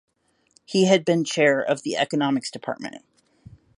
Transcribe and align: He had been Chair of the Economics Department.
He 0.65 0.85
had 0.85 1.05
been 1.05 1.23
Chair 1.23 1.61
of 1.61 1.83
the 1.83 1.95
Economics 1.95 2.49
Department. 2.49 3.05